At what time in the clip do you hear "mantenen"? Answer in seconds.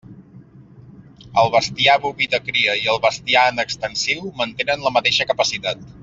4.43-4.87